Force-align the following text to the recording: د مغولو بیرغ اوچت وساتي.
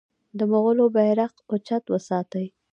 د 0.37 0.39
مغولو 0.51 0.85
بیرغ 0.95 1.33
اوچت 1.51 1.83
وساتي. 1.89 2.45